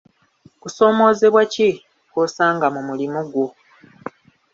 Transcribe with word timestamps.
Kusoomoozebwa 0.61 1.41
ki 1.53 1.69
kw'osanga 2.11 2.67
mu 2.75 2.81
mulimu 2.87 3.19
gwo? 3.31 3.45